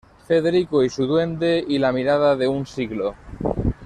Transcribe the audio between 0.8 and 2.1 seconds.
y su Duende y La